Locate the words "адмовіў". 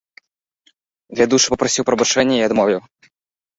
2.49-2.79